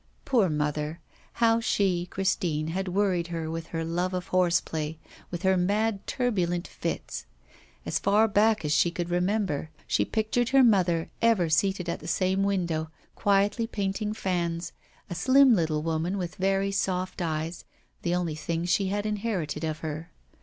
[0.25, 0.99] Poor mother!
[1.33, 4.97] how she, Christine, had worried her with her love of horseplay,
[5.29, 7.27] with her mad turbulent fits.
[7.85, 12.07] As far back as she could remember, she pictured her mother ever seated at the
[12.07, 14.71] same window, quietly painting fans,
[15.07, 17.63] a slim little woman with very soft eyes,
[18.01, 20.09] the only thing she had inherited of her.